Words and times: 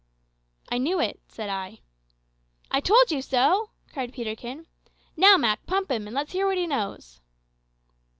"I 0.71 0.79
knew 0.79 0.99
it," 0.99 1.19
said 1.27 1.47
I. 1.51 1.81
"I 2.71 2.79
told 2.79 3.11
you 3.11 3.21
so," 3.21 3.69
cried 3.93 4.11
Peterkin. 4.11 4.65
"Now, 5.15 5.37
Mak, 5.37 5.63
pump 5.67 5.91
him, 5.91 6.07
and 6.07 6.15
let's 6.15 6.31
hear 6.31 6.47
what 6.47 6.57
he 6.57 6.65
knows." 6.65 7.21